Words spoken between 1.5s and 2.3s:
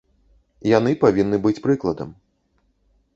прыкладам.